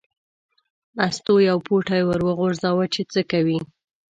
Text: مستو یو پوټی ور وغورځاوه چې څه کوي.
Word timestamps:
مستو 0.95 1.33
یو 1.49 1.57
پوټی 1.67 2.01
ور 2.05 2.21
وغورځاوه 2.27 2.85
چې 2.93 3.01
څه 3.11 3.21
کوي. 3.31 3.59